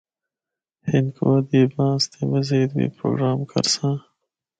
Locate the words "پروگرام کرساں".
2.97-3.95